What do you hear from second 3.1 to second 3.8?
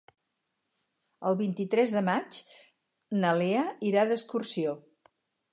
na Lea